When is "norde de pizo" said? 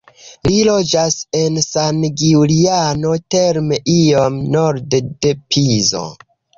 4.61-6.07